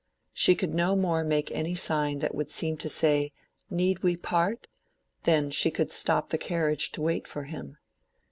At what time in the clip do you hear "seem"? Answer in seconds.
2.49-2.75